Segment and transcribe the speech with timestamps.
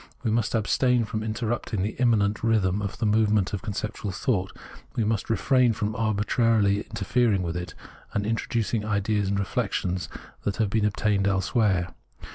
[0.23, 4.51] We must abstain from interrupting the immanent rhythm of the move ment of conceptual thought;
[4.95, 7.75] we must refrain from arbitrarily interfering with it,
[8.11, 10.09] and introducing ideas and reflections
[10.41, 11.93] that have been obtained elsewhere.